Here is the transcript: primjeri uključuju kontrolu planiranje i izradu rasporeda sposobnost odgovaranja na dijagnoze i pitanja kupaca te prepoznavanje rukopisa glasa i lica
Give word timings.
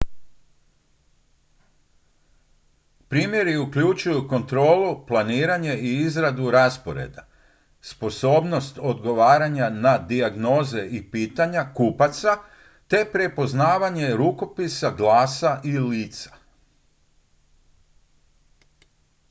primjeri 3.09 3.57
uključuju 3.57 4.27
kontrolu 4.29 5.05
planiranje 5.07 5.73
i 5.73 5.91
izradu 6.01 6.51
rasporeda 6.51 7.27
sposobnost 7.81 8.79
odgovaranja 8.81 9.69
na 9.69 9.97
dijagnoze 9.97 10.85
i 10.91 11.11
pitanja 11.11 11.73
kupaca 11.75 12.37
te 12.87 13.05
prepoznavanje 13.13 14.07
rukopisa 14.15 14.91
glasa 14.97 15.61
i 15.63 15.77
lica 15.77 16.31